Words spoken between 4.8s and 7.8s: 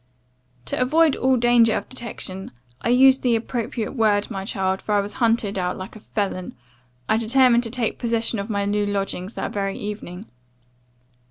for I was hunted out like a felon I determined to